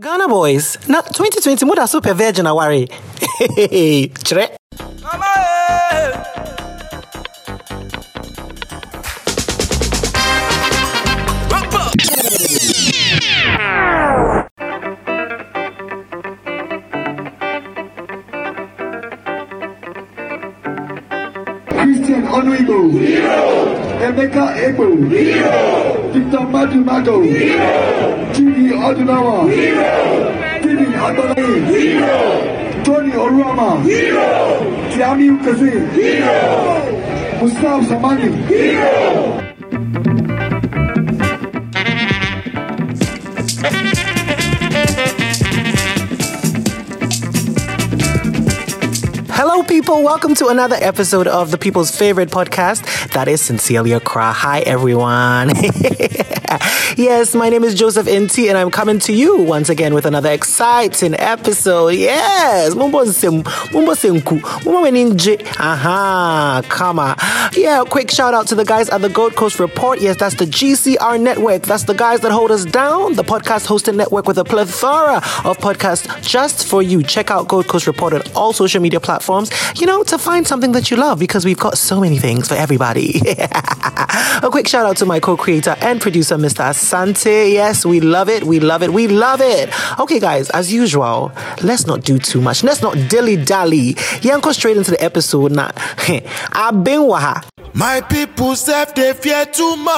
[0.00, 2.86] Ghana boys, na 2020 mo da super virgin aware.
[4.24, 4.65] Chere.
[24.06, 24.86] Emeka Ego.
[26.12, 27.16] Victor Madu Mago.
[28.34, 29.36] Chidi Odunawa.
[30.60, 32.84] Stephen Adolaye.
[32.84, 33.68] Tony Oruama.
[34.92, 35.72] Tiami Ukazi.
[37.40, 39.55] Mustafa Samani.
[49.76, 50.02] People.
[50.02, 53.12] Welcome to another episode of the people's favorite podcast.
[53.12, 54.32] That is Sincerely Accra.
[54.32, 55.50] Hi, everyone.
[56.96, 60.30] yes, my name is Joseph Inti, and I'm coming to you once again with another
[60.30, 61.88] exciting episode.
[61.88, 62.74] Yes.
[65.60, 67.14] Aha, comma.
[67.54, 70.00] Yeah, quick shout out to the guys at the Gold Coast Report.
[70.00, 71.64] Yes, that's the GCR network.
[71.64, 73.12] That's the guys that hold us down.
[73.12, 77.02] The podcast hosting network with a plethora of podcasts just for you.
[77.02, 80.72] Check out Gold Coast Report on all social media platforms, you know, to find something
[80.72, 83.20] that you love because we've got so many things for everybody.
[84.42, 86.64] a quick shout out to my co creator and producer, Mr.
[86.64, 87.52] Asante.
[87.52, 88.44] Yes, we love it.
[88.44, 88.92] We love it.
[88.92, 89.70] We love it.
[89.98, 92.62] Okay, guys, as usual, let's not do too much.
[92.62, 93.96] Let's not dilly dally.
[94.22, 95.70] Yeah, go straight into the episode now.
[96.52, 97.42] I've been waha.
[97.74, 99.96] My people self they fear too much.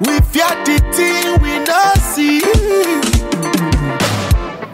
[0.00, 3.71] We fear the thing we not see.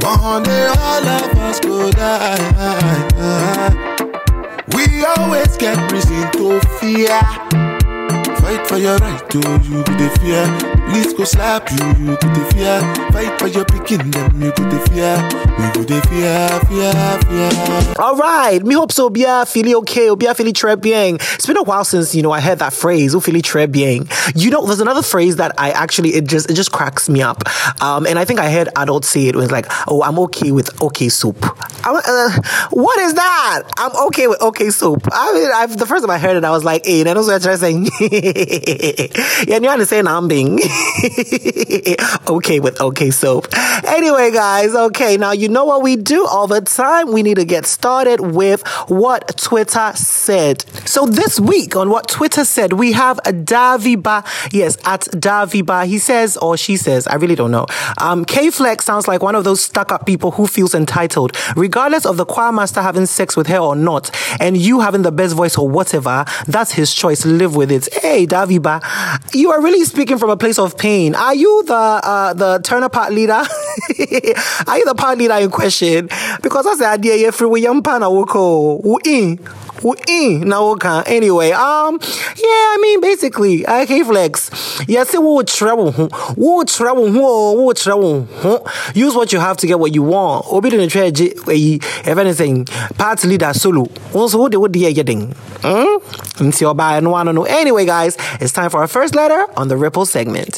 [0.00, 2.38] One day all of us go die.
[4.74, 7.20] We always get reason to fear.
[8.38, 10.78] Fight for your right to you go the fear.
[10.88, 12.81] Police go slap you, you go the fear.
[13.12, 15.16] Fight for your picking them, you go the fear.
[15.59, 16.93] We go the fear, fear,
[17.28, 17.94] fear.
[18.03, 19.10] All right, me hope so.
[19.10, 21.16] Bia feeling okay, Bia feeling très bien.
[21.34, 23.15] It's been a while since you know I heard that phrase.
[23.15, 24.09] Oh, feeling très bien.
[24.34, 27.43] You know, there's another phrase that I actually it just it just cracks me up.
[27.82, 30.81] Um, and I think I heard adults say it was like, "Oh, I'm okay with
[30.81, 31.44] okay soup."
[31.84, 32.31] Uh,
[32.70, 33.62] what is that?
[33.76, 35.06] I'm okay with okay soup.
[35.12, 37.15] I mean, I've, the first time I heard it, I was like, "Hey," and I
[37.15, 37.72] was trying to say,
[39.47, 40.09] "Yeah, you understand?
[40.09, 40.59] I'm being
[42.28, 43.47] okay with okay soap.
[43.87, 47.12] Anyway, guys, okay, now you know what we do all the time.
[47.12, 50.62] We need to get started with what Twitter said.
[50.87, 54.27] So this week on what Twitter said, we have Daviba.
[54.53, 55.87] Yes, at Daviba.
[55.87, 57.67] He says, or she says, I really don't know.
[57.99, 62.06] Um, K Flex sounds like one of those stuck up people who feels entitled, regardless
[62.06, 65.34] of the choir master having sex with her or not, and you having the best
[65.34, 66.25] voice or whatever.
[66.47, 67.25] That's his choice.
[67.25, 67.88] Live with it.
[67.93, 68.83] Hey, Daviba,
[69.34, 71.15] you are really speaking from a place of pain.
[71.15, 73.33] Are you the uh, the Turner part leader?
[74.67, 76.09] are you the part leader in question?
[76.43, 77.17] Because that's the idea.
[77.17, 79.39] You're free young pana woko in.
[81.06, 84.51] Anyway, um, yeah, I mean basically, I okay, flex.
[84.89, 85.93] Yes, it will travel.
[86.37, 87.11] Will travel.
[87.11, 88.27] Will travel.
[88.95, 90.47] Use what you have to get what you want.
[90.50, 91.19] Obi the trade.
[91.21, 92.65] If anything,
[92.97, 93.89] part leader solo.
[94.12, 95.33] Also, what the what the getting?
[95.62, 95.99] Hmm.
[97.49, 100.57] Anyway, guys, it's time for our first letter on the Ripple segment.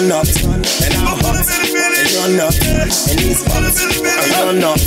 [0.00, 2.52] you're not, and I'm hot, and you're not,
[3.08, 3.96] and he's hot, and
[4.28, 4.80] you're not,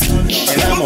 [0.49, 0.85] and I'm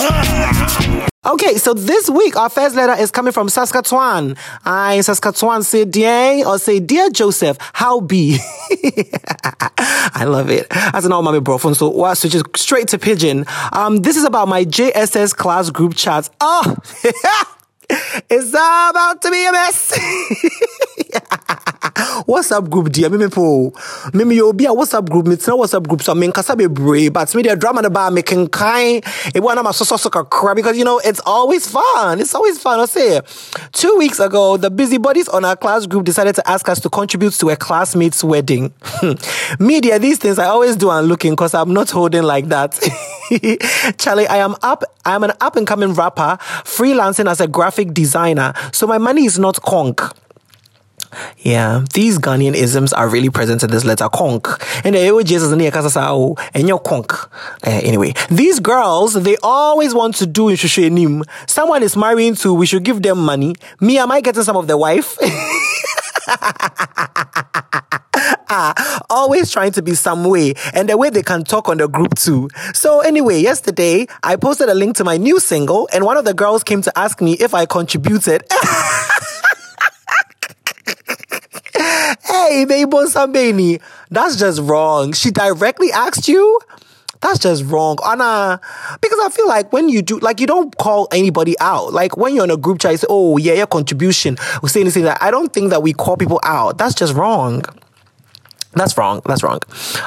[0.00, 1.10] hot.
[1.26, 4.36] Okay, so this week our first letter is coming from Saskatchewan.
[4.64, 8.38] I Saskatchewan say dear or say dear Joseph, how be?
[9.40, 10.68] I love it.
[10.70, 11.74] That's an all mommy bro phone.
[11.74, 13.46] So what switches straight to pigeon.
[13.72, 16.30] Um, this is about my JSS class group chats.
[16.40, 16.76] Oh,
[17.90, 19.92] it's about to be a mess.
[22.26, 23.72] WhatsApp group dear me po.
[24.12, 27.32] Me me obi a WhatsApp group me tena WhatsApp group so me nkasa bebree but
[27.34, 29.04] me the drama me can kind
[29.34, 32.20] it one of my so so so crap because you know it's always fun.
[32.20, 32.80] It's always fun.
[32.80, 33.20] I say
[33.72, 37.34] 2 weeks ago the busybodies on our class group decided to ask us to contribute
[37.34, 38.72] to a classmate's wedding.
[39.58, 42.72] Media these things I always do and looking cuz I'm not holding like that.
[43.98, 47.73] Charlie, I am up I am an up and coming rapper freelancing as a graphic
[47.92, 48.52] designer.
[48.72, 50.00] So my money is not conk.
[51.38, 54.48] Yeah, these Ghanaian isms are really present in this letter, conk.
[54.84, 55.70] And the Jesus in here,
[56.54, 57.12] and your conk.
[57.64, 61.22] Anyway, these girls, they always want to do in Shushenim.
[61.46, 63.54] Someone is marrying to, we should give them money.
[63.80, 65.18] Me, am I getting some of the wife?
[69.10, 72.14] always trying to be some way and the way they can talk on the group
[72.14, 72.48] too.
[72.72, 76.34] So anyway, yesterday I posted a link to my new single and one of the
[76.34, 78.42] girls came to ask me if I contributed.
[82.24, 83.80] hey, baby, Sambeni,
[84.10, 85.12] that's just wrong.
[85.12, 86.60] She directly asked you?
[87.24, 87.96] That's just wrong.
[88.06, 88.60] Anna,
[89.00, 91.94] because I feel like when you do, like, you don't call anybody out.
[91.94, 94.82] Like, when you're in a group chat, you say, oh, yeah, your contribution, or say
[94.82, 96.76] anything that I don't think that we call people out.
[96.76, 97.62] That's just wrong.
[98.74, 99.22] That's wrong.
[99.26, 99.60] That's wrong.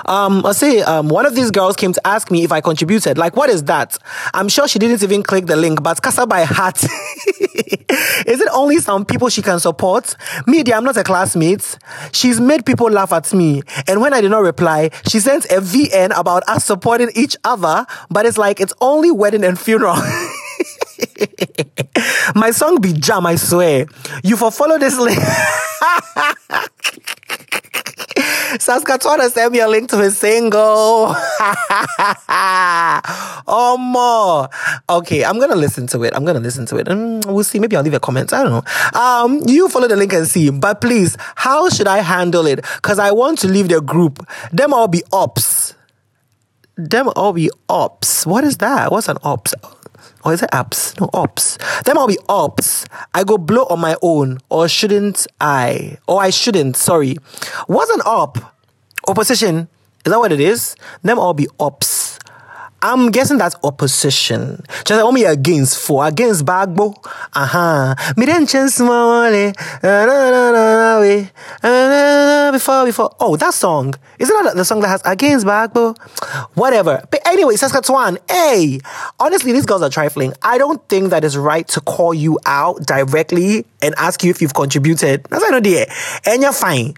[0.06, 3.18] Um, I'll say, um, one of these girls came to ask me if I contributed.
[3.18, 3.98] Like, what is that?
[4.34, 6.84] I'm sure she didn't even click the link, but Casa by heart.
[6.84, 10.16] is it only some people she can support?
[10.46, 11.78] Me, dear, I'm not a classmate.
[12.12, 13.62] She's made people laugh at me.
[13.88, 17.86] And when I did not reply, she sent a VN about us supporting each other,
[18.10, 19.96] but it's like, it's only wedding and funeral.
[22.36, 23.88] My song be jam, I swear.
[24.24, 25.20] You for follow this link.
[28.60, 31.14] Saskatchewan sent me a link to his single.
[33.48, 34.50] oh, more.
[34.90, 36.14] Okay, I'm gonna listen to it.
[36.16, 36.88] I'm gonna listen to it.
[36.88, 37.60] And we'll see.
[37.60, 38.34] Maybe I'll leave a comment.
[38.34, 38.64] I don't know.
[39.00, 40.50] Um, you follow the link and see.
[40.50, 42.66] But please, how should I handle it?
[42.76, 44.26] Because I want to leave the group.
[44.52, 45.76] Them all be ops.
[46.76, 48.26] Them all be ops.
[48.26, 48.92] What is that?
[48.92, 49.54] What's an ops?
[50.24, 51.00] Or is it apps?
[51.00, 51.58] No, ops.
[51.86, 52.86] Them all be ops.
[53.14, 55.98] I go blow on my own, or shouldn't I?
[56.08, 57.18] Or I shouldn't, sorry.
[57.68, 58.38] An op?
[59.08, 59.68] Opposition.
[60.06, 60.76] Is that what it is?
[61.04, 62.07] Them all be ops.
[62.82, 64.64] I'm guessing that's opposition.
[64.86, 66.96] Just like me against for against Bagbo.
[67.34, 67.96] Uh-huh.
[68.16, 69.54] Me then chance money.
[72.52, 73.16] Before before.
[73.20, 73.96] Oh, that song.
[74.20, 75.98] Isn't that the song that has against Bagbo?
[76.56, 77.04] Whatever.
[77.10, 78.20] But anyway, Saskatchewan.
[78.30, 78.80] Hey,
[79.20, 80.34] honestly, these girls are trifling.
[80.44, 84.42] I don't think that it's right to call you out directly and ask you if
[84.42, 85.24] you've contributed.
[85.26, 85.88] That's not idea.
[86.26, 86.94] And you're fine.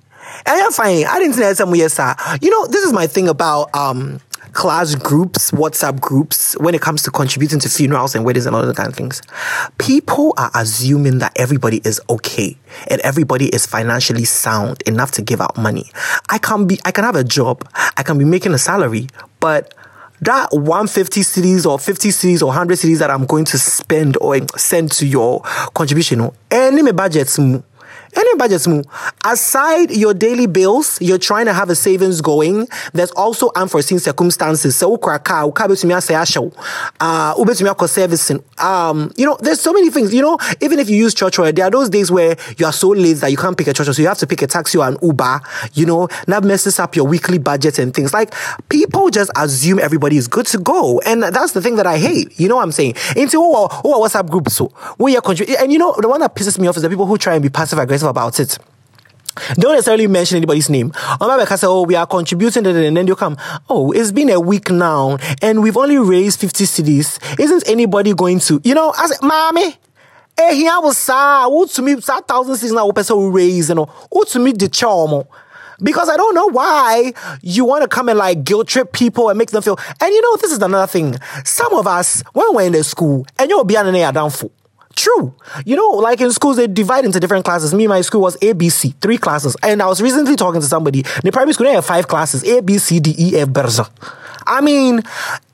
[0.46, 1.06] And you're fine.
[1.06, 2.16] I didn't say that some yes, sir.
[2.42, 4.20] You know, this is my thing about um
[4.54, 8.62] class groups, WhatsApp groups, when it comes to contributing to funerals and weddings and all
[8.62, 9.22] those kind of things,
[9.78, 12.58] people are assuming that everybody is okay
[12.88, 15.86] and everybody is financially sound enough to give out money.
[16.30, 17.68] I can be, I can have a job,
[17.98, 19.08] I can be making a salary,
[19.40, 19.74] but
[20.22, 24.38] that 150 cedis or 50 cedis or 100 cedis that I'm going to spend or
[24.58, 25.42] send to your
[25.74, 27.64] contribution, any budget mm,
[28.16, 28.86] any budget move.
[29.26, 32.68] Aside your daily bills, you're trying to have a savings going.
[32.94, 34.76] There's also unforeseen circumstances.
[34.76, 36.54] So asho.
[37.00, 38.44] Uh ubetumi servicing.
[38.58, 40.14] Um, you know, there's so many things.
[40.14, 42.90] You know, even if you use church there are those days where you are so
[42.90, 44.88] late that you can't pick a church, so you have to pick a taxi or
[44.88, 45.42] an Uber.
[45.74, 48.14] You know, that messes up your weekly budget and things.
[48.14, 48.34] Like
[48.70, 52.40] people just assume everybody is good to go, and that's the thing that I hate.
[52.40, 52.96] You know what I'm saying?
[53.16, 55.22] Into oh, oh WhatsApp group so we are
[55.60, 57.44] and you know the one that pisses me off is the people who try and
[57.44, 58.58] be passive aggressive about it.
[59.56, 60.92] Don't necessarily mention anybody's name.
[60.92, 63.38] Omabeka say, oh, we are contributing, and then you come,
[63.70, 67.40] oh, it's been a week now, and we've only raised 50 cedis.
[67.40, 69.78] Isn't anybody going to, you know, I said, mommy,
[70.38, 73.76] eh, here was sa, what to me, sa thousand cedis now, person will raise, you
[73.76, 75.24] know, what to me the charm.
[75.82, 79.38] Because I don't know why you want to come and like guilt trip people and
[79.38, 79.80] make them feel.
[80.02, 81.16] And you know, this is another thing.
[81.46, 84.52] Some of us, when we're in the school, and you'll be an down for.
[85.00, 85.34] True.
[85.66, 87.74] You know, like in schools, they divide into different classes.
[87.74, 89.56] Me, my school was ABC, three classes.
[89.64, 91.00] And I was recently talking to somebody.
[91.00, 93.90] In the primary school, they have five classes A, B, C, D, E, F, Berza.
[94.46, 95.02] I mean,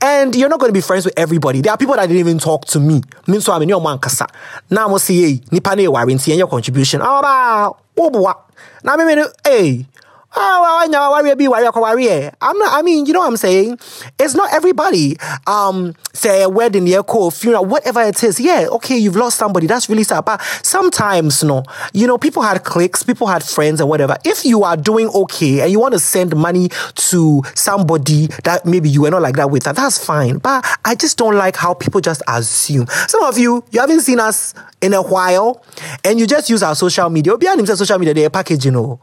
[0.01, 1.61] and you're not going to be friends with everybody.
[1.61, 3.03] There are people that didn't even talk to me.
[3.27, 4.25] Me, so I mean, your man kasa.
[4.71, 7.01] Now, I'm say, nipa ne warranty and your contribution.
[7.03, 8.45] Oh, wow.
[8.83, 9.85] Now, mean, hey,
[10.37, 12.29] Oh, I know, worry be worry, worry.
[12.41, 13.79] I'm not, I mean, you know what I'm saying?
[14.19, 15.15] It's not everybody.
[15.47, 18.39] Um, say a wedding, yeah, cool, funeral, whatever it is.
[18.39, 19.67] Yeah, okay, you've lost somebody.
[19.67, 20.25] That's really sad.
[20.25, 21.63] But sometimes, no,
[21.93, 24.17] you know, people had cliques, people had friends and whatever.
[24.25, 28.89] If you are doing okay and you want to send money to somebody that maybe
[28.89, 30.39] you were not like that with, that, that's fine.
[30.39, 32.87] But I just don't like how people just assume.
[33.07, 35.63] Some of you, you haven't seen us in a while
[36.03, 37.37] and you just use our social media.
[37.37, 38.99] Behind social media, they're packaging, you know.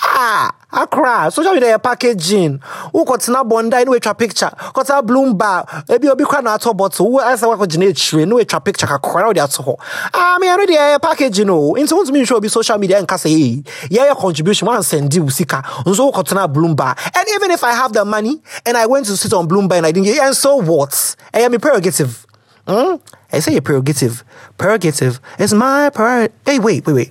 [0.00, 2.58] Ah, Accra, social media packaging.
[2.92, 4.50] Who got na bonda no etwa picture.
[4.72, 5.66] Got a bloomba.
[5.86, 7.06] Ebi obi kwa na ato bottle.
[7.06, 9.76] Who else asa wa gina etwe no etwa picture kakora wo de ato ho.
[10.14, 11.74] Ah, me ano de packaging no.
[11.74, 15.14] Into want me show be social media and say hey, yeah, your contribution one send
[15.14, 15.62] you sika.
[15.84, 16.96] Wo got na bloomba.
[17.14, 19.86] And even if I have the money and I went to sit on bloomba and
[19.86, 21.16] I didn't get and so what?
[21.34, 22.26] I am a prerogative.
[22.66, 22.96] Hmm?
[23.30, 24.24] I say a prerogative.
[24.56, 26.36] Prerogative is my prerogative.
[26.46, 27.10] Hey, wait, wait, wait.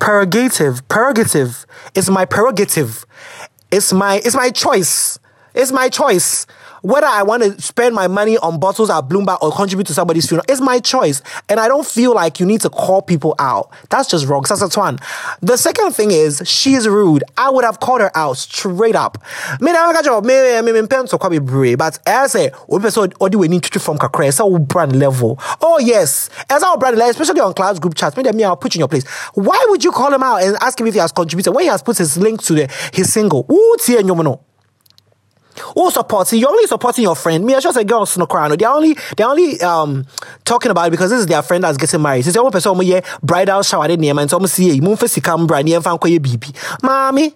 [0.00, 1.64] Prerogative, prerogative.
[1.94, 3.06] It's my prerogative.
[3.70, 5.20] It's my it's my choice.
[5.54, 6.46] It's my choice.
[6.82, 10.26] Whether I want to spend my money on bottles at Bloomberg or contribute to somebody's
[10.26, 11.22] funeral, it's my choice.
[11.48, 13.70] And I don't feel like you need to call people out.
[13.90, 14.44] That's just wrong.
[14.48, 14.98] That's one.
[15.40, 17.24] The second thing is she is rude.
[17.36, 19.18] I would have called her out straight up.
[19.60, 22.50] Me na ka job me me me pen to kwabe brave, but as I say
[22.68, 25.38] we person odi we need to from kakra so brand level.
[25.60, 28.16] Oh yes, as our brand level, especially on class group chats.
[28.16, 29.06] Me I'll put you in your place.
[29.34, 31.70] Why would you call him out and ask him if he has contributed when he
[31.70, 33.46] has put his link to the his single?
[33.50, 33.70] Ooh.
[35.74, 36.40] Who supporting?
[36.40, 37.44] You're only supporting your friend.
[37.44, 38.56] Me, I just say girls no crown.
[38.56, 40.06] They're only they're only um
[40.44, 42.22] talking about it because this is their friend that's getting married.
[42.24, 45.64] Since one person yeah bridal shower didn't name and so see moon face come bride
[45.64, 46.48] near fan koye bibi.
[46.82, 47.34] Mommy.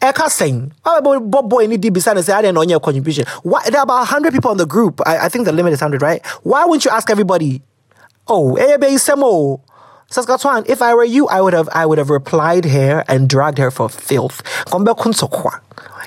[0.00, 3.24] Eka saying, oh, Bob Boy need be and say, I didn't know your contribution.
[3.42, 5.00] Why, there are about 100 people in the group.
[5.06, 6.24] I, I think the limit is 100, right?
[6.42, 7.62] Why wouldn't you ask everybody?
[8.28, 9.62] Oh, eh, Semo.
[10.08, 13.58] Saskatchewan, if I were you, I would have I would have replied her and dragged
[13.58, 14.40] her for filth.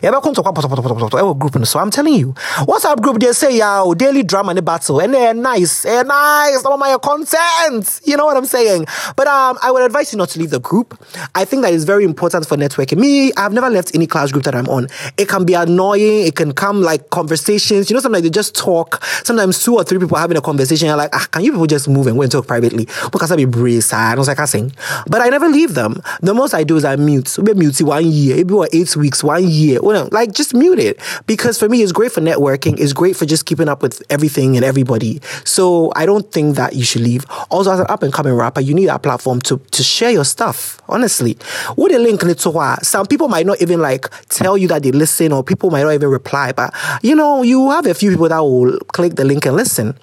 [0.01, 2.34] Ever group no so I'm telling you.
[2.68, 6.74] WhatsApp group they say yeah, daily drama and battle and they're nice, they're nice, some
[6.74, 8.00] of my content.
[8.03, 8.86] You know what I'm saying?
[9.15, 10.98] But um I would advise you not to leave the group.
[11.36, 12.98] I think that is very important for networking.
[13.00, 14.88] Me, I've never left any class group that I'm on.
[15.18, 17.89] It can be annoying, it can come like conversations.
[17.89, 19.03] You know, sometimes they just talk.
[19.24, 20.88] Sometimes two or three people are having a conversation.
[20.88, 22.86] You're like, ah, can you people just move and go and talk privately?
[23.12, 24.72] Because I be brace, I was like I sing.
[25.08, 26.01] But I never leave them.
[26.22, 27.38] The most I do is I mute.
[27.41, 29.79] We mute one year, maybe what eight weeks, one year
[30.12, 32.79] like just mute it because for me, it's great for networking.
[32.79, 35.22] It's great for just keeping up with everything and everybody.
[35.43, 37.25] So I don't think that you should leave.
[37.50, 40.25] Also, as an up and coming rapper, you need that platform to, to share your
[40.25, 40.81] stuff.
[40.88, 41.38] Honestly,
[41.75, 45.31] what a link to Some people might not even like tell you that they listen,
[45.31, 46.51] or people might not even reply.
[46.51, 49.98] But you know, you have a few people that will click the link and listen.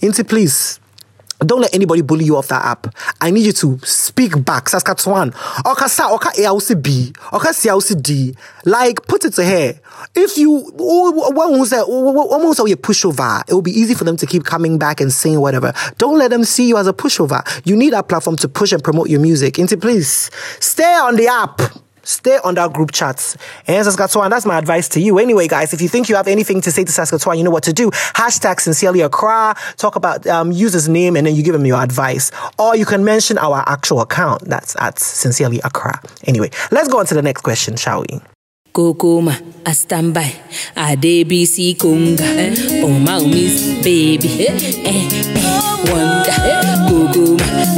[0.00, 0.80] Into please
[1.40, 2.94] don't let anybody bully you off that app.
[3.20, 4.68] I need you to speak back.
[4.68, 5.32] Saskatchewan.
[5.64, 7.12] Oka sa, oka e ausi B.
[7.32, 7.52] Oka
[8.02, 8.34] D.
[8.64, 9.80] Like, put it to her.
[10.14, 10.60] If you,
[11.66, 15.40] say you pushover, it will be easy for them to keep coming back and saying
[15.40, 15.72] whatever.
[15.98, 17.42] Don't let them see you as a pushover.
[17.66, 19.58] You need a platform to push and promote your music.
[19.58, 20.30] Into please,
[20.60, 21.60] stay on the app
[22.02, 23.36] stay on that group chats.
[23.66, 25.18] And Saskatchewan, that's my advice to you.
[25.18, 27.64] Anyway, guys, if you think you have anything to say to Saskatchewan, you know what
[27.64, 27.90] to do.
[27.90, 32.30] Hashtag sincerely Accra, talk about um, user's name, and then you give them your advice.
[32.58, 34.42] Or you can mention our actual account.
[34.42, 36.00] That's at sincerely Accra.
[36.26, 38.20] Anyway, let's go on to the next question, shall we?
[38.72, 39.34] Kokoma,
[39.66, 40.32] I stand by.
[40.76, 42.22] I DBC Kunga.
[42.22, 42.82] Eh?
[42.84, 44.46] Oh, my miss baby.
[44.46, 45.08] Eh, eh, eh.
[45.26, 45.30] Eh?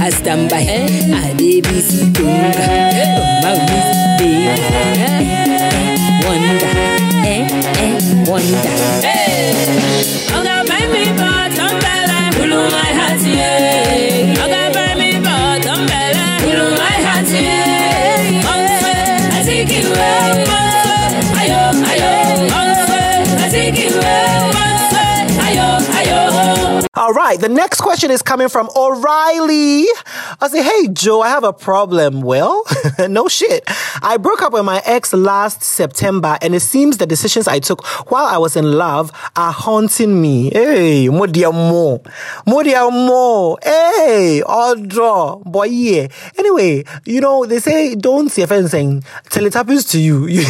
[0.01, 0.59] I stand by.
[0.59, 1.35] I.
[2.19, 2.31] Oh,
[3.43, 4.47] my miss baby.
[4.47, 5.43] Eh, eh.
[6.27, 6.73] Wonder.
[7.25, 7.43] Eh,
[7.85, 7.95] eh.
[8.31, 8.75] Wonder.
[9.03, 10.23] Hey!
[10.31, 12.23] Got my me part, I'm better.
[12.39, 14.45] Pull my hat, yeah.
[14.45, 14.62] I
[27.13, 29.85] All right, the next question is coming from O'Reilly.
[30.41, 32.23] I say, hey, Joe, I have a problem.
[32.23, 32.65] Well,
[33.07, 33.65] no shit.
[34.01, 37.85] I broke up with my ex last September, and it seems the decisions I took
[38.11, 40.49] while I was in love are haunting me.
[40.55, 42.03] Hey, mo dia mo.
[42.47, 43.59] Mo dia mo.
[43.63, 45.45] Hey, Audra.
[45.45, 46.09] Boy, yeah.
[46.39, 50.47] Anyway, you know, they say don't see a saying till it happens to you.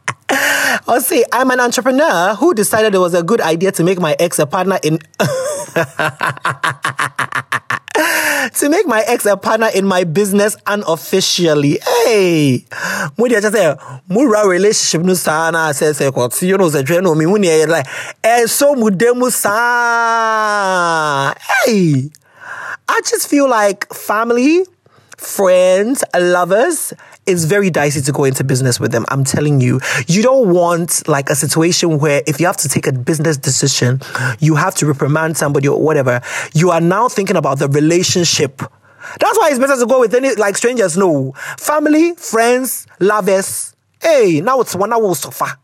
[0.88, 4.16] I'll say I'm an entrepreneur who decided it was a good idea to make my
[4.18, 4.98] ex a partner in
[8.54, 11.78] to make my ex a partner in my business unofficially.
[12.06, 12.64] Hey,
[13.16, 13.76] mo just say
[14.08, 17.86] relationship no sana say say ko ti you know say dre no mo ne like
[18.24, 21.34] eh so mo demu sa.
[21.64, 22.10] Hey,
[22.88, 24.64] I just feel like family,
[25.16, 26.92] friends, lovers
[27.26, 29.04] it's very dicey to go into business with them.
[29.08, 32.86] I'm telling you, you don't want like a situation where if you have to take
[32.86, 34.00] a business decision,
[34.40, 36.20] you have to reprimand somebody or whatever.
[36.54, 38.58] You are now thinking about the relationship.
[39.20, 40.96] That's why it's better to go with any like strangers.
[40.96, 43.74] No, family, friends, lovers.
[44.02, 45.58] Hey, now it's one hour suffer.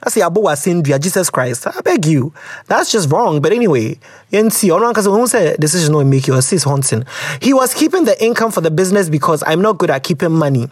[0.00, 1.66] I say Abu Wasindria, Jesus Christ.
[1.66, 2.32] I beg you.
[2.66, 3.40] That's just wrong.
[3.40, 3.98] But anyway,
[4.30, 7.04] you see, because who said decision no make you assist hunting.
[7.42, 10.68] He was keeping the income for the business because I'm not good at keeping money.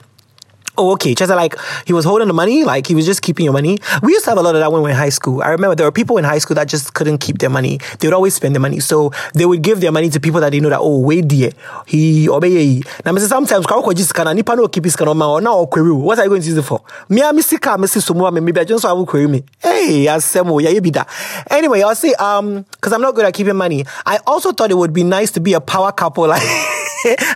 [0.79, 1.15] Oh, okay.
[1.15, 1.55] Just like
[1.87, 3.79] he was holding the money, like he was just keeping your money.
[4.03, 5.43] We used to have a lot of that when we were in high school.
[5.43, 7.79] I remember there were people in high school that just couldn't keep their money.
[7.99, 8.81] They would always spend their money.
[8.81, 11.53] So they would give their money to people that they know that, oh, wait dear.
[11.87, 12.83] He obey.
[13.05, 15.93] Now, sometimes, kwa just kana nipa no keep his kana or now query.
[15.93, 16.83] What are you going to use it for?
[17.09, 19.45] Me, I'm sika, me see some maybe I just will query me.
[19.63, 21.09] Hey, asemo, yeah, you be that.
[21.51, 23.85] Anyway, I'll say, um, cause I'm not good at keeping money.
[24.05, 26.43] I also thought it would be nice to be a power couple, like,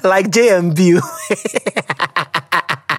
[0.04, 1.00] like JMB.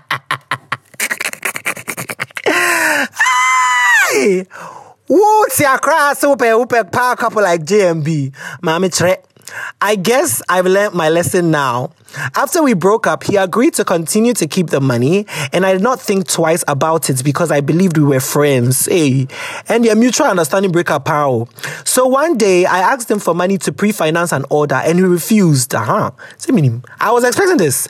[4.13, 4.46] Ay!
[5.08, 5.65] Woo, so
[6.36, 8.32] upe upe power couple like JMB.
[8.62, 9.18] Mami tre.
[9.82, 11.91] I guess I've learned my lesson now.
[12.36, 15.82] After we broke up, he agreed to continue to keep the money, and I did
[15.82, 18.86] not think twice about it because I believed we were friends.
[18.86, 19.27] Hey,
[19.68, 21.46] and your mutual understanding break up power.
[21.86, 25.74] So one day, I asked him for money to pre-finance an order, and he refused.
[25.74, 26.12] Uh-huh.
[27.00, 27.88] I was expecting this.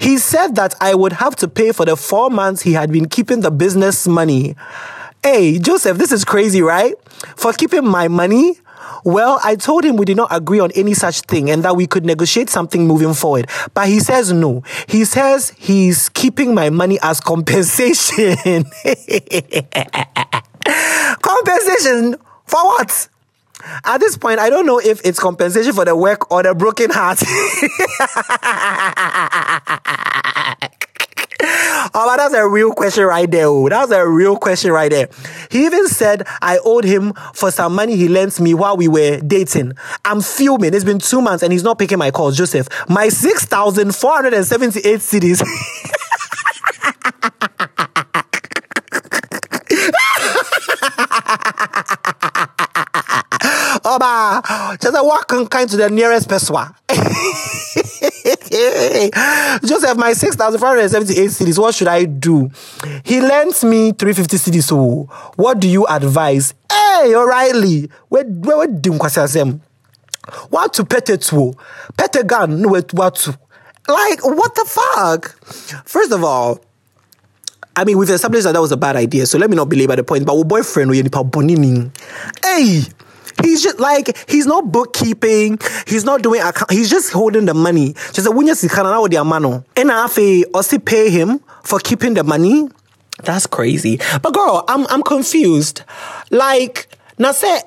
[0.00, 3.08] He said that I would have to pay for the four months he had been
[3.08, 4.56] keeping the business money.
[5.22, 6.94] Hey, Joseph, this is crazy, right?
[7.36, 8.54] For keeping my money,
[9.04, 11.86] well, I told him we did not agree on any such thing and that we
[11.86, 13.48] could negotiate something moving forward.
[13.74, 14.62] But he says no.
[14.88, 18.36] He says he's keeping my money as compensation.
[21.22, 23.08] compensation for what?
[23.84, 26.90] At this point, I don't know if it's compensation for the work or the broken
[26.92, 27.20] heart.
[31.42, 33.46] Oh, but that's a real question right there.
[33.46, 33.68] Oh.
[33.68, 35.08] That's a real question right there.
[35.50, 39.20] He even said I owed him for some money he lent me while we were
[39.20, 39.72] dating.
[40.04, 40.74] I'm fuming.
[40.74, 42.36] It's been two months and he's not picking my calls.
[42.36, 45.42] Joseph, my 6,478 cedis.
[53.84, 54.42] Oba,
[54.80, 56.56] just walk and kind to the nearest person.
[59.64, 62.50] Joseph, my 6,578 cedis, what should I do?
[63.04, 64.64] He lends me 350 cedis.
[64.64, 66.54] So, what do you advise?
[66.70, 69.60] Hey, O'Reilly, where, where, where
[70.50, 71.54] What to pet it to?
[71.96, 73.38] Pet a gun, what to?
[73.88, 75.38] Like, what the fuck?
[75.86, 76.60] First of all,
[77.76, 79.96] I mean, we've established that that was a bad idea, so let me not belabor
[79.96, 80.24] the point.
[80.24, 81.10] But our boyfriend, we're in the
[82.42, 82.82] Hey,
[83.42, 85.58] He's just like he's not bookkeeping.
[85.86, 86.70] He's not doing account.
[86.70, 87.92] He's just holding the money.
[88.12, 89.46] Just a wunya sikana na odi amano.
[89.46, 89.64] Oh.
[89.76, 92.68] And afe osi pay him for keeping the money.
[93.22, 93.98] That's crazy.
[94.22, 95.82] But girl, I'm I'm confused.
[96.30, 97.60] Like na say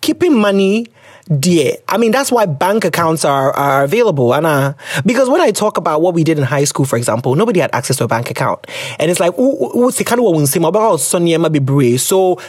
[0.00, 0.86] keeping money
[1.38, 1.76] dear.
[1.88, 4.34] I mean, that's why bank accounts are, are available.
[4.34, 4.74] And, uh,
[5.06, 7.70] because when I talk about what we did in high school, for example, nobody had
[7.72, 8.66] access to a bank account.
[8.98, 9.90] And it's like, so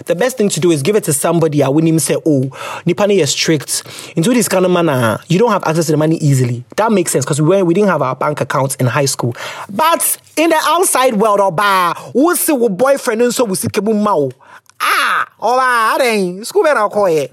[0.06, 1.62] the best thing to do is give it to somebody.
[1.62, 2.44] I wouldn't even say, oh,
[2.86, 3.84] Nipani is strict.
[4.16, 6.64] Into this kind of manner, you don't have access to the money easily.
[6.78, 9.36] That makes sense because we, we didn't have our bank accounts in high school.
[9.70, 13.68] But in the outside world, or ba, who see boyfriend and so we see
[14.84, 15.58] Ah, or
[16.00, 17.32] ba, school better call it.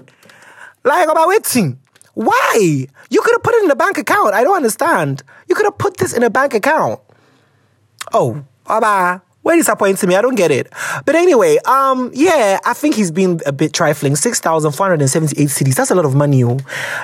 [0.83, 1.79] Like about waiting.
[2.13, 2.87] Why?
[3.09, 4.33] You could have put it in a bank account.
[4.33, 5.23] I don't understand.
[5.47, 6.99] You could have put this in a bank account.
[8.13, 10.15] Oh, Aba, where disappointing me.
[10.15, 10.71] I don't get it.
[11.05, 14.15] But anyway, um, yeah, I think he's been a bit trifling.
[14.15, 15.75] 6,478 cedis.
[15.75, 16.43] That's a lot of money.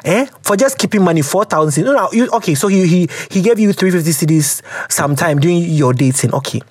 [0.03, 0.25] Eh?
[0.41, 3.73] For just keeping money, 4,000 No, no, you, okay, so he, he, he gave you
[3.73, 4.61] 350 cedis
[4.91, 6.33] sometime during your dating.
[6.33, 6.61] Okay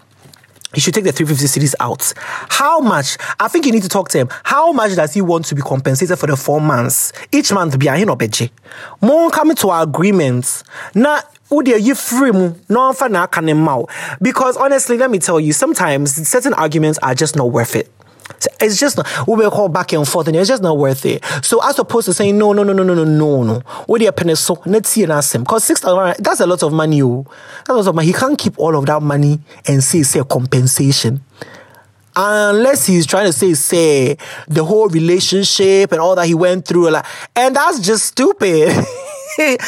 [0.74, 2.12] he should take the 350 cedis out.
[2.48, 3.16] How much?
[3.40, 4.28] I think you need to talk to him.
[4.44, 7.12] How much does he want to be compensated for the four months?
[7.32, 8.50] Each month, be a beje.
[9.00, 10.64] More coming to our agreements.
[10.94, 12.32] Now, you free
[12.68, 13.87] no
[14.20, 17.90] because honestly let me tell you sometimes certain arguments are just not worth it
[18.60, 21.24] it's just not, we will call back and forth and it's just not worth it.
[21.42, 23.60] So as opposed to saying no, no, no, no, no, no, no, no.
[23.87, 25.42] What do you penny so let's see and ask him.
[25.42, 27.02] Because six thousand that's a lot of money.
[27.02, 27.26] Oh.
[27.58, 28.06] That's a lot of money.
[28.06, 31.22] He can't keep all of that money and say say compensation.
[32.16, 36.94] Unless he's trying to say, say the whole relationship and all that he went through,
[37.34, 38.87] and that's just stupid.
[39.37, 39.58] Because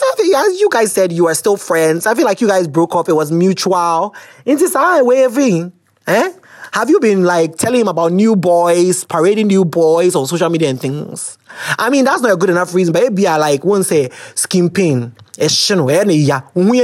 [0.00, 2.06] I think, as you guys said, you are still friends.
[2.06, 3.08] I feel like you guys broke up.
[3.08, 4.14] It was mutual.
[4.46, 5.72] A way of being.
[6.06, 6.32] Eh?
[6.72, 10.68] Have you been like telling him about new boys, parading new boys on social media
[10.68, 11.38] and things?
[11.78, 15.12] I mean, that's not a good enough reason, but maybe I like won't say skimping.
[15.38, 16.82] Eh, we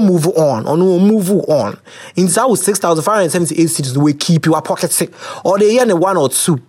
[0.00, 1.78] move on or no move on.
[2.16, 5.10] In seventy eight cedis we keep your pocket
[5.44, 6.60] or they in one or two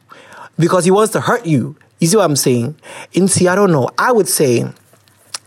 [0.59, 1.75] because he wants to hurt you.
[1.99, 2.75] You see what I'm saying?
[3.13, 3.89] In I don't know.
[3.97, 4.65] I would say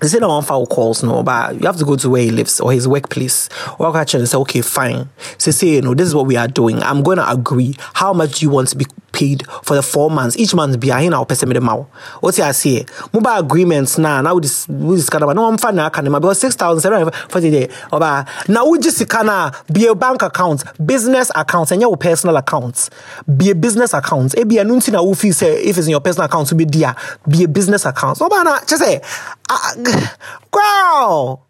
[0.01, 2.31] they say no one file calls no, but you have to go to where he
[2.31, 3.49] lives or his workplace.
[3.79, 5.09] Or catch and say, okay, fine.
[5.39, 6.83] Say, say, you know, this is what we are doing.
[6.83, 7.77] I'm going to agree.
[7.95, 10.37] How much do you want to be paid for the four months?
[10.37, 11.89] Each month be a our person the mouth.
[12.21, 12.87] What's I say?
[13.13, 14.21] Mobile agreements now.
[14.21, 17.41] Now this this kind of no I'm fine now can because six thousand seven for
[17.41, 17.69] the day.
[17.93, 22.91] Oba now we just kind be a bank account, business accounts, and your personal accounts.
[23.37, 24.35] Be a business account.
[24.35, 26.65] It be a nothing that feel say if it's in your personal account to be
[26.65, 26.95] there.
[27.29, 28.21] Be a business account.
[28.21, 29.01] Oba na just say.
[29.49, 30.07] Uh,
[30.51, 31.47] girl,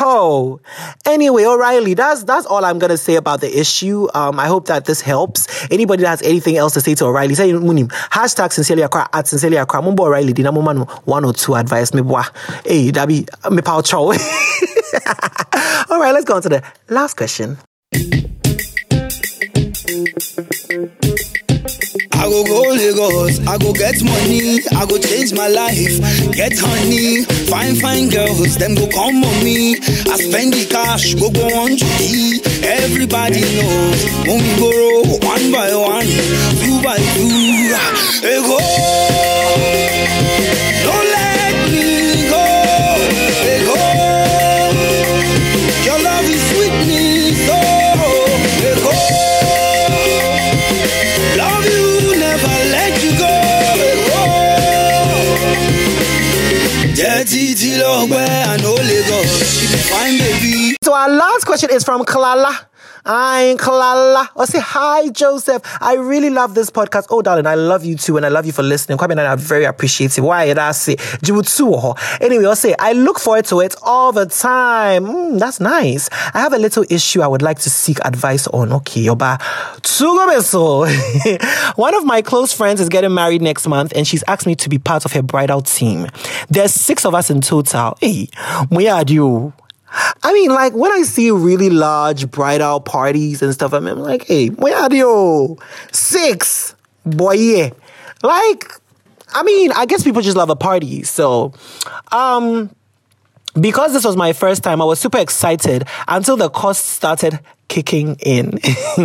[0.00, 0.60] Oh,
[1.06, 4.08] anyway, O'Reilly, that's that's all I'm gonna say about the issue.
[4.12, 5.70] Um, I hope that this helps.
[5.70, 9.28] Anybody that has anything else to say to O'Reilly, say munim hashtag sincerely Accra at
[9.28, 9.82] sincerely Accra.
[9.82, 11.94] Mumbo O'Reilly, dina mumano one or two advice.
[11.94, 12.22] Me boy,
[12.64, 13.98] hey, that be me power chow.
[15.90, 17.56] All right, let's go on to the last question.
[22.24, 26.00] I go go Lagos, I go get money, I go change my life,
[26.32, 29.76] get honey, fine fine girls, them go come on me.
[30.08, 32.40] I spend the cash, go go on eat.
[32.64, 36.08] Everybody knows, when we borrow one by one,
[36.64, 37.76] two by two.
[38.24, 38.56] Hey go,
[60.82, 62.66] So our last question is from Kalala.
[63.06, 64.28] I'm Kalala.
[64.34, 65.60] I say, hi, Joseph.
[65.80, 67.06] I really love this podcast.
[67.10, 68.96] Oh, darling, I love you too, and I love you for listening.
[68.96, 70.24] Kwame and I are very appreciative.
[70.24, 70.96] Why did I say?
[72.20, 75.04] Anyway, I'll say, I look forward to it all the time.
[75.04, 76.08] Mm, that's nice.
[76.32, 78.72] I have a little issue I would like to seek advice on.
[78.72, 79.38] Okay, Yoba.
[81.76, 84.68] One of my close friends is getting married next month, and she's asked me to
[84.70, 86.06] be part of her bridal team.
[86.48, 87.98] There's six of us in total.
[88.00, 88.28] Hey,
[88.70, 89.52] where are you?
[90.22, 94.48] I mean, like when I see really large bridal parties and stuff, I'm like, hey,
[94.48, 95.58] where are you?
[95.92, 97.70] Six, boy, yeah.
[98.22, 98.72] Like,
[99.34, 101.02] I mean, I guess people just love a party.
[101.02, 101.52] So,
[102.10, 102.74] um,
[103.60, 108.16] because this was my first time, I was super excited until the cost started kicking
[108.20, 108.50] in.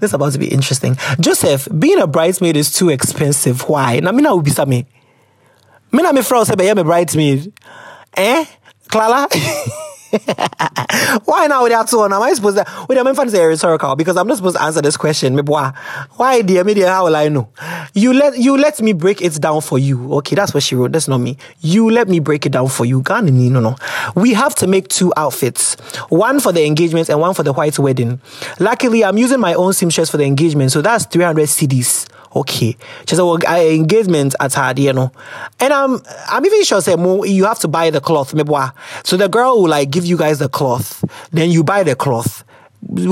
[0.00, 0.96] this is about to be interesting.
[1.20, 3.68] Joseph, being a bridesmaid is too expensive.
[3.68, 4.00] Why?
[4.00, 4.86] Na mina be me.
[5.90, 7.52] Mina me friend say be me bridesmaid.
[8.16, 8.44] Eh?
[8.88, 9.28] Clara?
[11.24, 12.12] Why now with that one?
[12.12, 14.80] Am I supposed to wait I'm to say rhetorical because I'm not supposed to answer
[14.80, 15.36] this question.
[15.44, 15.70] Boy.
[16.16, 17.50] Why dear me dear, how will I know?
[17.92, 20.14] You let you let me break it down for you.
[20.14, 20.92] Okay, that's what she wrote.
[20.92, 21.36] That's not me.
[21.60, 23.02] You let me break it down for you.
[23.02, 23.76] Ghana, no no.
[24.14, 25.74] We have to make two outfits.
[26.08, 28.20] One for the engagement and one for the white wedding.
[28.58, 32.76] Luckily, I'm using my own seamstress for the engagement, so that's 300 cedis okay.
[33.06, 35.12] She uh, said, well, engagement at her, you know.
[35.60, 38.34] And I'm, I'm even sure, say, you have to buy the cloth.
[39.04, 41.04] So the girl will like give you guys the cloth.
[41.30, 42.44] Then you buy the cloth.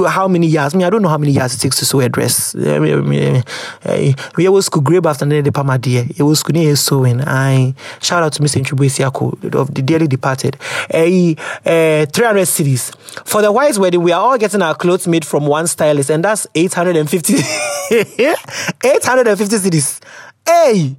[0.06, 0.74] How many years?
[0.74, 2.54] I mean, I don't know how many years it takes to sew a dress.
[2.54, 6.06] We always could grab after the Pama dear.
[6.16, 7.20] It was near sewing.
[7.20, 8.62] I shout out to Mr.
[8.62, 10.56] Intribusiako of the dearly departed.
[10.92, 11.34] Uh,
[11.68, 12.94] uh, 300 cedis.
[13.26, 16.24] For the wise wedding, we are all getting our clothes made from one stylist, and
[16.24, 17.34] that's 850.
[17.90, 20.00] 850 cedis.
[20.46, 20.96] Hey!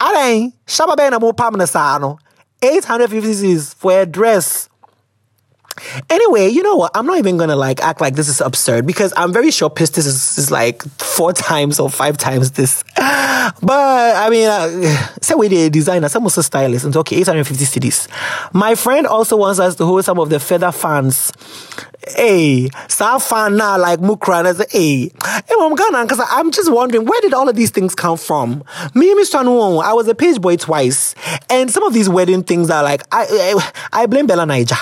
[0.00, 2.18] Alain, Shabba na mo pam na sa ano.
[2.62, 4.68] 850 cedis for a dress.
[6.10, 6.90] Anyway, you know what?
[6.94, 10.06] I'm not even gonna like act like this is absurd because I'm very sure Pistis
[10.06, 12.84] is, is like four times or five times this.
[13.62, 18.08] But I mean, uh, say we the designer, some also stylist, and okay, 850 cedis.
[18.52, 21.32] My friend also wants us to hold some of the feather fans.
[22.16, 26.72] Hey, some fan now like Mukran as a hey, hey, I'm gonna because I'm just
[26.72, 28.64] wondering where did all of these things come from?
[28.94, 29.44] Me, Mr.
[29.44, 31.14] Nuon, I was a page boy twice,
[31.50, 33.26] and some of these wedding things are like I
[33.92, 34.78] I, I blame BellaNaija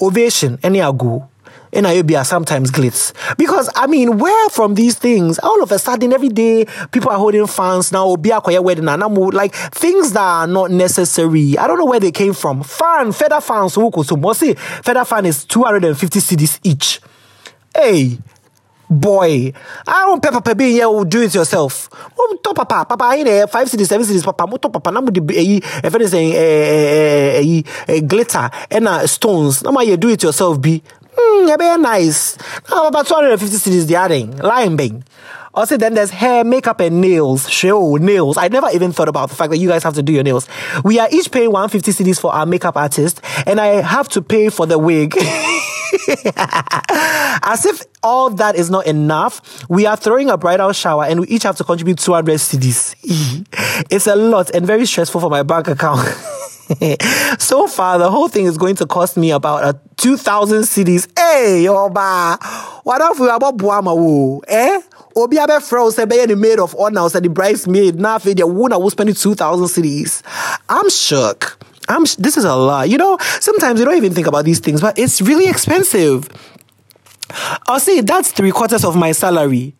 [0.00, 1.28] ovation, any ago.
[1.72, 3.12] And be sometimes glitz.
[3.36, 7.18] Because I mean, where from these things, all of a sudden every day people are
[7.18, 11.58] holding fans now, be a wedding I'm like things that are not necessary.
[11.58, 12.62] I don't know where they came from.
[12.62, 17.00] Fan, feather fans, so mostly feather fan is 250 cedis each.
[17.74, 18.18] Hey,
[18.90, 19.52] boy.
[19.86, 21.88] I don't pay papa being here will do it yourself.
[22.18, 25.20] Oh, to papa, papa in there five cedis, seven cedis, papa, moto papa, namu di
[25.36, 26.24] eh if it is a
[27.88, 29.62] eh glitter and uh, stones.
[29.62, 30.82] Nama you do it yourself be.
[31.18, 32.38] Hmm, very nice.
[32.70, 34.36] Now about 250 cedis the adding.
[34.38, 35.04] Lion bang.
[35.54, 37.48] Also, then there's hair, makeup, and nails.
[37.48, 38.36] Show nails.
[38.36, 40.48] I never even thought about the fact that you guys have to do your nails.
[40.84, 44.48] We are each paying 150 cedis for our makeup artist, and I have to pay
[44.50, 45.14] for the wig.
[47.42, 51.26] As if all that is not enough, we are throwing a bridal shower and we
[51.28, 52.94] each have to contribute 200 cedis.
[53.90, 56.06] it's a lot and very stressful for my bank account.
[57.38, 61.08] so far, the whole thing is going to cost me about a 2,000 cedis.
[61.18, 62.38] Hey, yoba.
[62.84, 64.42] What if we about Buama?
[64.46, 64.80] Eh?
[65.18, 68.46] Obi abe fro say be the maid of honor say the bridesmaid now for the
[68.46, 70.22] woman will spend 2,000 cedis.
[70.68, 71.58] I'm shook.
[71.88, 72.88] I'm, this is a lot.
[72.88, 76.28] You know, sometimes you don't even think about these things, but it's really expensive.
[77.30, 79.74] Oh, I'll say that's three quarters of my salary.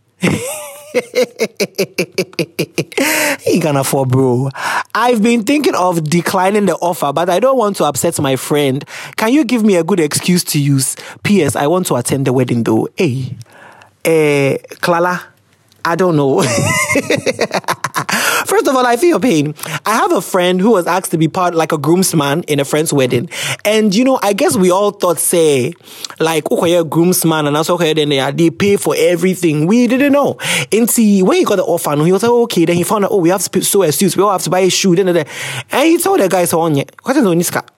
[3.46, 4.48] you can afford, bro.
[4.94, 8.84] I've been thinking of declining the offer, but I don't want to upset my friend.
[9.16, 10.96] Can you give me a good excuse to use?
[11.22, 11.56] P.S.
[11.56, 12.88] I want to attend the wedding though.
[12.96, 13.36] Hey,
[14.04, 15.20] eh, Clara,
[15.84, 16.42] I don't know.
[18.46, 19.54] First of all, I feel your pain.
[19.86, 22.64] I have a friend who was asked to be part, like a groomsman in a
[22.64, 23.30] friend's wedding.
[23.64, 25.72] And, you know, I guess we all thought, say,
[26.20, 29.66] like, okay, a groomsman and also okay, then they, they pay for everything.
[29.66, 30.38] We didn't know.
[30.72, 33.12] And see, when he got the offer, he was like, okay, then he found out,
[33.12, 35.08] oh, we have to sew a suit, we all have to buy a shoe, then,
[35.08, 35.26] and
[35.72, 37.77] he told the guy, so on, yeah, Okachen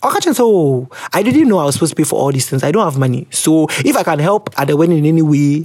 [0.00, 2.62] Oh, so oh, I didn't know I was supposed to pay for all these things.
[2.62, 3.26] I don't have money.
[3.30, 5.64] So if I can help at the wedding in any way,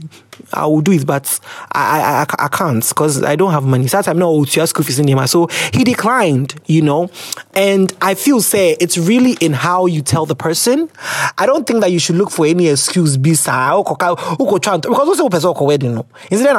[0.52, 1.40] I will do it, but
[1.72, 3.88] I I, I, I can't because I don't have money.
[3.88, 5.30] So I'm not oh, to school fees.
[5.30, 7.12] So he declined, you know.
[7.54, 10.90] And I feel say it's really in how you tell the person.
[11.38, 15.54] I don't think that you should look for any excuse bisa oh, because also person
[15.60, 16.04] wedding.
[16.32, 16.56] Instead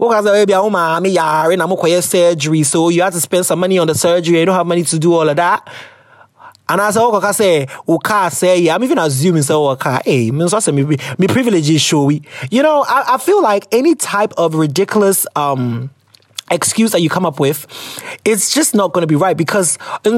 [0.00, 4.54] yare na surgery so you have to spend some money on the surgery you don't
[4.54, 5.68] have money to do all of that
[6.68, 7.98] and as I walk, say, "O
[8.30, 9.68] say, yeah." I'm even assuming so.
[9.68, 12.22] O car, hey, me also me me privilege is showy.
[12.50, 15.90] You know, I, I feel like any type of ridiculous um
[16.50, 17.66] excuse that you come up with,
[18.24, 20.12] it's just not going to be right because you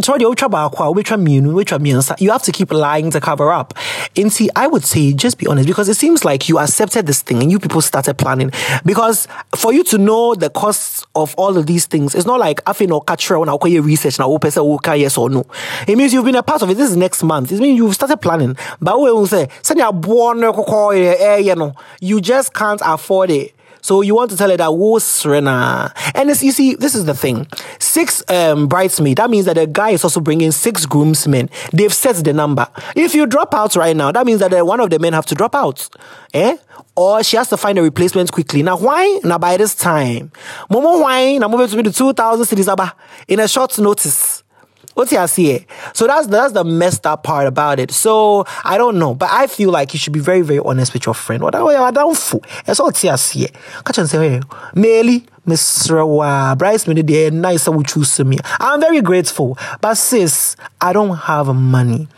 [2.31, 3.75] have to keep lying to cover up.
[4.17, 7.23] And see, I would say just be honest because it seems like you accepted this
[7.23, 8.51] thing and you people started planning.
[8.85, 12.61] Because for you to know the costs of all of these things, it's not like
[12.67, 14.29] I feel no catch when I research now
[14.95, 15.45] yes or no.
[15.87, 16.77] It means you've been a part of it.
[16.77, 17.53] This is next month.
[17.53, 18.57] It means you've started planning.
[18.81, 23.55] But we will say, eh, eh, you just can't afford it.
[23.83, 25.93] So you want to tell her that who's Serena.
[26.15, 27.47] And you see, this is the thing.
[27.79, 31.51] Six um, bridesmaids, that means that the guy is also bringing six groomsmen.
[31.73, 32.67] They've set the number.
[32.97, 35.27] If you drop out right now, that means that uh, one of the men have
[35.27, 35.89] to drop out.
[36.35, 36.57] Eh?
[36.97, 38.63] Or she has to find a replacement quickly.
[38.63, 39.21] Now, why?
[39.25, 40.33] Now, by this time,
[40.71, 41.39] Momo why?
[41.39, 42.93] Now, moving to me to 2,000 cedis
[43.29, 44.40] in a short notice.
[45.93, 47.91] So that's that's the messed up part about it.
[47.91, 51.07] So I don't know, but I feel like you should be very very honest with
[51.07, 51.43] your friend.
[51.43, 52.45] What I don't fool.
[52.65, 53.49] That's you see.
[53.85, 54.41] Catch and say, hey,
[54.75, 56.07] Meli, Mr.
[56.07, 58.39] Wa, Bryce, me the nice would choose me.
[58.59, 62.09] I'm very grateful, but sis, I don't have money.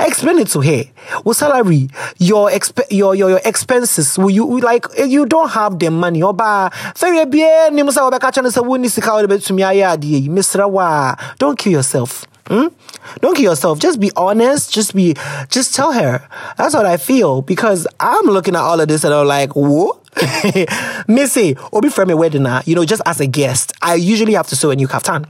[0.00, 0.84] Explain it to her.
[1.22, 5.90] What salary, your exp- your, your your expenses, will you like you don't have the
[5.90, 6.22] money.
[6.22, 10.28] Oba, very bien, ni musa oba kacha wuni sika ode betu mi ayadi.
[10.28, 10.68] Mr.
[10.70, 12.24] Wa, don't kill yourself.
[12.48, 12.68] Hmm?
[13.20, 13.78] Don't kill yourself.
[13.80, 14.72] Just be honest.
[14.72, 15.14] Just be,
[15.50, 16.26] just tell her.
[16.56, 19.98] That's what I feel because I'm looking at all of this and I'm like, what?
[21.08, 24.56] Missy, Obi from a wedding, you know, just as a guest, I usually have to
[24.56, 25.26] sew a new kaftan.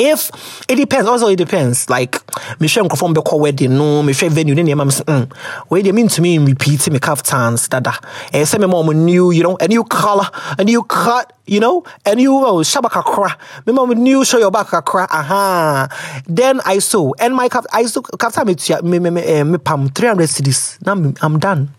[0.00, 0.30] If
[0.66, 1.88] it depends also it depends.
[1.90, 2.12] Like
[2.58, 5.30] mehwɛ nkurɔfoɔ mbɛkɔ wedding no mehwɛ venue nneɛma mesɛ mm,
[5.68, 7.92] wei deɛ mentumi repeat me caftans dada
[8.32, 11.84] ɛyɛ sɛ mema ɔmo new you know a new color a new cut you know
[12.06, 13.36] a new oh, shaba kakra
[13.66, 15.88] mema ɔmo new show your back kakra aha.
[16.26, 19.88] Then I sew and my caft I sew kaftan me me me eh, me pam
[19.90, 21.74] 300 cedis now I'm done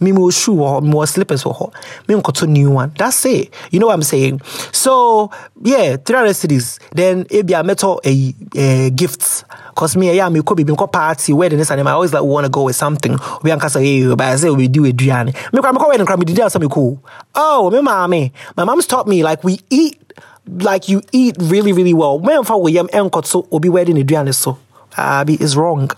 [0.00, 1.72] me more shoe or more slippers for or
[2.08, 2.92] me to new one.
[2.96, 3.52] That's it.
[3.70, 4.40] You know what I'm saying?
[4.72, 5.30] So
[5.62, 6.78] yeah, 300 cedis.
[6.92, 9.44] Then it be a metal a, a gifts.
[9.74, 12.50] Cause me, yeah, me could be party wedding this and I always like want to
[12.50, 13.18] go with something.
[13.42, 15.34] We can say, hey, but I say we do a Driani.
[15.52, 17.02] Me go wedding, me did something cool.
[17.34, 20.00] Oh, me mommy, my mom's taught me like we eat
[20.46, 22.20] like you eat really really well.
[22.22, 24.58] And for we am enkotso obi wedding Adrian so.
[24.96, 25.90] Abby is wrong.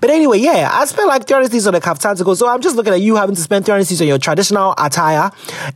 [0.00, 2.34] But anyway, yeah, I spent like 300 cedis on the kaftan to go.
[2.34, 5.30] So I'm just looking at you having to spend 300 cedis on your traditional attire,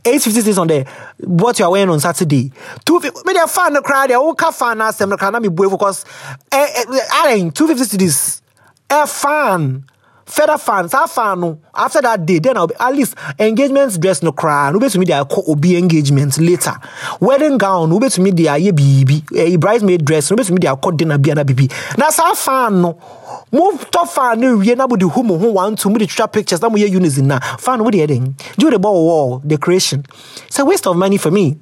[0.05, 0.85] 850 cedis on the
[1.19, 2.51] what you are wearing on Saturday.
[2.85, 6.05] 250, maybe fan the crowd, they're all fan, I'm not be brave because,
[6.51, 8.41] eh, eh, I ain't 250 cedis.
[8.89, 9.85] A fan
[10.31, 14.23] further fans saa fan no after that day then I'll be, at least engagements dress
[14.23, 16.73] no cry no wobɛtumi de akɔ obi engagement later.
[17.19, 19.23] Wedding gown no wobɛtumi de ayɛ biribi.
[19.35, 21.71] Eh, bridesmaid dress no wobɛtumi de akɔ dinner bia na biribi.
[21.97, 22.97] Na saa fan no
[23.51, 26.69] motɔ fan no wie na mode hu mo ho one two mode twitwa pictures na
[26.69, 28.35] moyɛ unison na fan yɛ den.
[28.57, 30.05] Gye wode bɔ wall decoration.
[30.47, 31.57] It's a waste of money for me.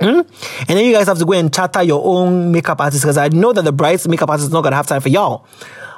[0.00, 0.20] Hmm?
[0.68, 3.28] And then you guys have to go and charter your own makeup artist because I
[3.28, 5.46] know that the bride's makeup artist is not gonna have time for y'all.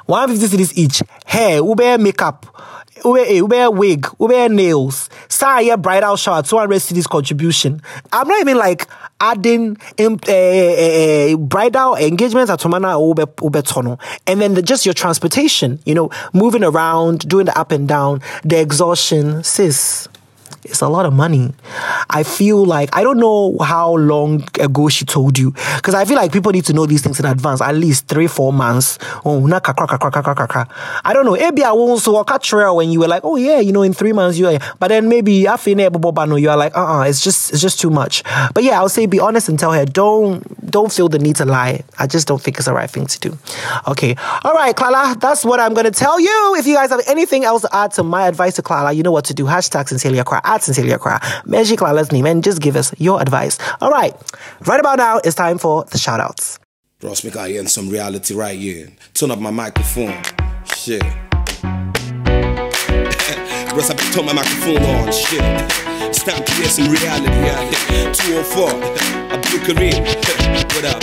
[0.07, 1.03] 150 cedis each.
[1.25, 2.45] Hair, ube makeup,
[3.05, 5.09] ube, eh, ube wig, ube nails.
[5.27, 7.81] Say bridal shower, 200 cedis contribution.
[8.11, 8.87] I'm not even like
[9.19, 13.99] adding um, uh, uh, bridal engagements at Tomana tono.
[14.25, 18.21] And then the, just your transportation, you know, moving around, doing the up and down,
[18.43, 20.07] the exhaustion, sis.
[20.67, 21.53] It's a lot of money.
[22.09, 26.15] I feel like I don't know how long ago she told you because I feel
[26.15, 28.99] like people need to know these things in advance, at least three, four months.
[29.25, 31.01] Oh, na kakra, kakra, kakra, kakra.
[31.03, 31.33] I don't know.
[31.33, 34.13] Maybe I won't so trail when you were like, oh yeah, you know, in three
[34.13, 34.59] months you are.
[34.79, 38.23] But then maybe after you are like, uh, uh it's just it's just too much.
[38.53, 41.45] But yeah, I'll say be honest and tell her don't don't feel the need to
[41.45, 41.83] lie.
[41.97, 43.37] I just don't think it's the right thing to do.
[43.87, 44.15] Okay.
[44.43, 46.55] All right, Clara, that's what I'm to tell you.
[46.57, 49.11] If you guys have anything else to add to my advice to Clara, you know
[49.11, 49.45] what to do.
[49.45, 51.21] Hashtag Sincerely Accra, at Sincerely Accra.
[51.45, 53.57] Mention Clara's name and just give us your advice.
[53.79, 54.13] All right.
[54.65, 56.59] Right about now, it's time for the shout outs.
[57.03, 58.89] Ross, got in some reality right here.
[59.13, 60.15] Turn up my microphone.
[60.65, 61.03] Shit.
[63.75, 65.11] Ross, I turn my microphone on.
[65.11, 65.41] Shit.
[66.09, 68.11] It's time to hear some reality out here.
[68.13, 68.69] 204.
[69.33, 70.01] Abdul Kareem.
[70.73, 71.01] what up?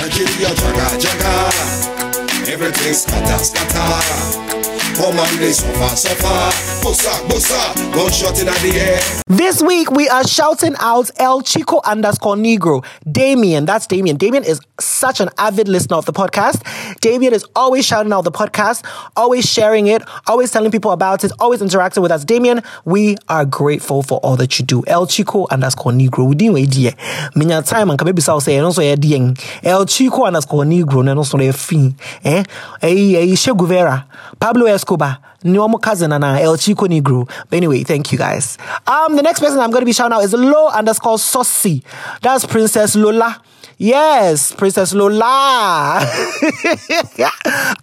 [0.00, 2.48] Nigeria jaga jaga.
[2.48, 4.57] Everything scatter scatter.
[4.98, 6.68] Suffer suffer.
[6.82, 7.92] Bossa bossa.
[7.92, 9.00] Gunshot in the air.
[9.28, 12.84] This week, we are shouting out El Chico underscore Negro.
[13.10, 14.16] Damien, that's Damien.
[14.16, 16.64] Damien is such an avid listener of the podcast.
[17.00, 18.84] Damien is always shouting out the podcast,
[19.16, 22.24] always sharing it, always telling people about it, always interacting with us.
[22.24, 24.82] Damien, we are grateful for all that you do.
[24.88, 26.28] El Chico underscore Negro.
[26.28, 26.70] We didn't wait.
[26.70, 29.36] Minya time and maybe so say, no so ding.
[29.62, 31.94] El Chico underscore Negro, no so a fee.
[32.24, 32.42] Eh?
[32.82, 34.06] Eh, eh, Che Guevara,
[34.40, 34.87] Pablo Escobar.
[34.96, 37.28] Nyomo cousin and El Chico Negro.
[37.48, 38.58] But anyway, thank you guys.
[38.86, 41.82] Um, the next person I'm going to be shouting out is Lo underscore Saucy.
[42.22, 43.42] That's Princess Lola.
[43.76, 46.00] Yes, Princess Lola.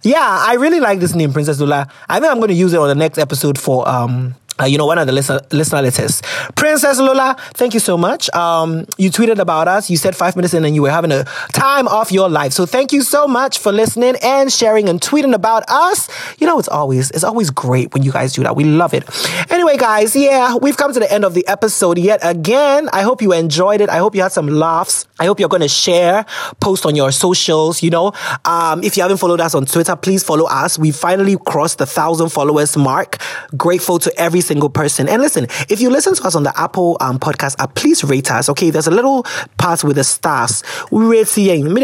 [0.02, 1.88] yeah, I really like this name, Princess Lola.
[2.08, 4.78] I think I'm going to use it on the next episode for um uh, you
[4.78, 6.22] know, one of the listener, listener letters.
[6.54, 8.30] Princess Lola, thank you so much.
[8.34, 9.90] Um, you tweeted about us.
[9.90, 12.52] You said five minutes in and you were having a time of your life.
[12.52, 16.08] So thank you so much for listening and sharing and tweeting about us.
[16.38, 18.56] You know, it's always, it's always great when you guys do that.
[18.56, 19.04] We love it.
[19.50, 22.88] Anyway, guys, yeah, we've come to the end of the episode yet again.
[22.92, 23.88] I hope you enjoyed it.
[23.88, 25.06] I hope you had some laughs.
[25.18, 26.24] I hope you're going to share,
[26.60, 28.12] post on your socials, you know.
[28.44, 30.78] Um, if you haven't followed us on Twitter, please follow us.
[30.78, 33.18] We finally crossed the thousand followers mark.
[33.56, 35.08] Grateful to every single person.
[35.08, 38.48] And listen, if you listen to us on the Apple um, podcast please rate us.
[38.48, 39.24] Okay, there's a little
[39.58, 40.62] part with the stars.
[40.90, 41.74] We rate you.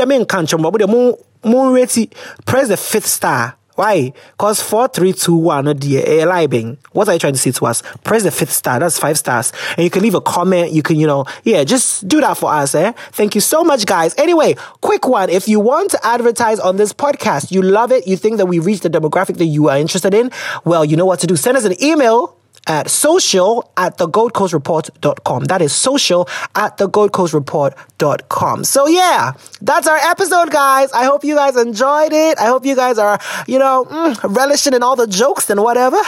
[2.47, 3.57] Press the fifth star.
[3.75, 4.13] Why?
[4.33, 6.77] Because four, three, two, one, no dear, eh, libing.
[6.93, 7.83] What are you trying to say to us?
[8.05, 8.79] Press the fifth star.
[8.79, 9.51] That's five stars.
[9.77, 10.73] And you can leave a comment.
[10.73, 12.93] You can, you know, yeah, just do that for us, eh?
[13.13, 14.15] Thank you so much, guys.
[14.19, 15.31] Anyway, quick one.
[15.31, 18.59] If you want to advertise on this podcast, you love it, you think that we
[18.59, 20.31] reached the demographic that you are interested in,
[20.65, 21.37] well, you know what to do.
[21.37, 25.45] Send us an email at social at the Gold Coast Report.com.
[25.45, 28.65] That is social at the Gold Coast Report.com.
[28.65, 30.93] So yeah, that's our episode, guys.
[30.93, 32.39] I hope you guys enjoyed it.
[32.39, 35.97] I hope you guys are, you know, mm, relishing in all the jokes and whatever.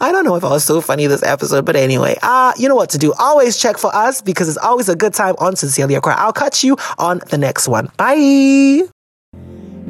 [0.00, 2.76] I don't know if I was so funny this episode, but anyway, uh, you know
[2.76, 3.12] what to do.
[3.18, 6.14] Always check for us because it's always a good time on Cecilia Accra.
[6.16, 7.90] I'll catch you on the next one.
[7.96, 8.82] Bye.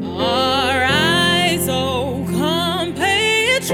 [0.03, 3.71] Arise, oh compatriots,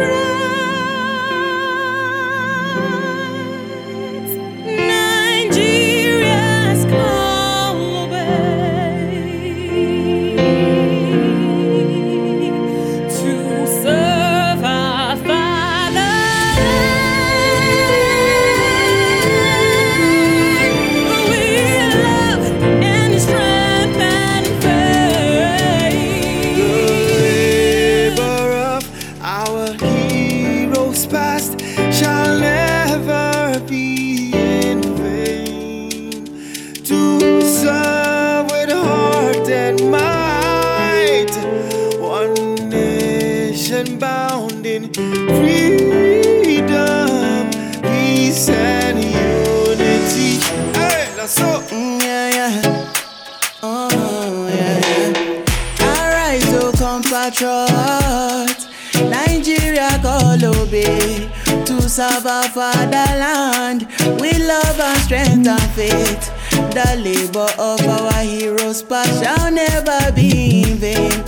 [57.40, 58.68] compatriots.
[58.94, 61.30] Nigeria call obey
[61.64, 63.86] to serve our fatherland
[64.20, 66.30] with love and strength and faith.
[66.74, 71.24] The labor of our heroes past shall never be in vain.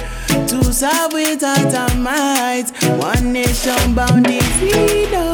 [0.48, 5.32] To serve with heart and might, one nation bound in freedom.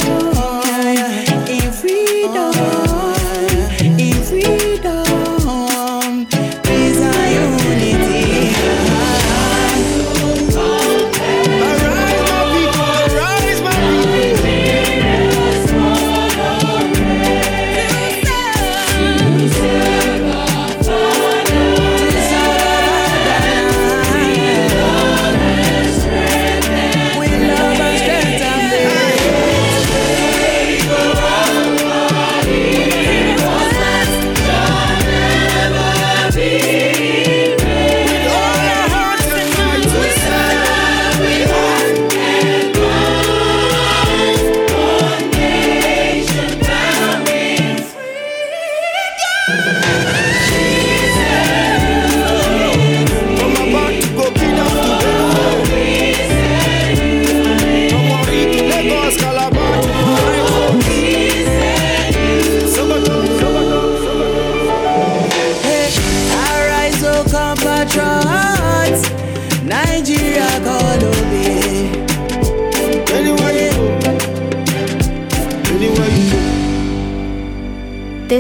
[1.49, 2.55] In freedom.
[3.99, 4.68] In freedom.